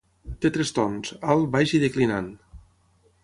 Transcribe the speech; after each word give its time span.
Té 0.45 0.49
tres 0.55 0.71
tons: 0.77 1.11
alt, 1.35 1.45
baix 1.57 1.75
i 1.79 1.83
declinant. 1.85 2.31